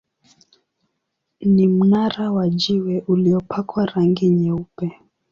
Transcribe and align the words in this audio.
Ni 1.41 1.67
mnara 1.67 2.31
wa 2.31 2.49
jiwe 2.49 3.03
uliopakwa 3.07 3.85
rangi 3.85 4.29
nyeupe. 4.29 4.99